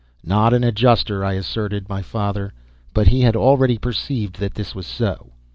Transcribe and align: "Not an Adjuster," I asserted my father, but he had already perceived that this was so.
"Not 0.23 0.51
an 0.51 0.63
Adjuster," 0.63 1.23
I 1.23 1.33
asserted 1.33 1.87
my 1.87 2.01
father, 2.01 2.53
but 2.91 3.09
he 3.09 3.21
had 3.21 3.35
already 3.35 3.77
perceived 3.77 4.39
that 4.39 4.55
this 4.55 4.73
was 4.73 4.87
so. 4.87 5.33